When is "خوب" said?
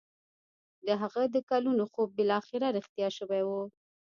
1.91-2.09